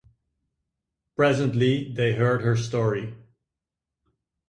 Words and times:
Presently 1.15 1.93
they 1.93 2.13
heard 2.13 2.41
her 2.41 2.55
story. 2.57 3.13